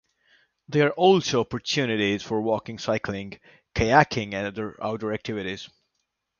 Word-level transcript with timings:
There 0.67 0.87
are 0.87 0.93
also 0.93 1.41
opportunities 1.41 2.23
for 2.23 2.41
walking, 2.41 2.79
cycling, 2.79 3.39
kayaking, 3.75 4.33
and 4.33 4.47
other 4.47 4.75
outdoor 4.83 5.13
activities. 5.13 5.69